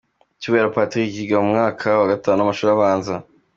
[0.39, 3.13] Cyubahiro Patrick yiga mu mwaka wa Gatanu w’amashuri abanza.